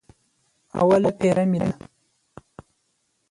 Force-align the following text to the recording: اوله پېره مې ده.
اوله 0.79 1.11
پېره 1.19 1.45
مې 1.51 1.59
ده. 1.65 1.71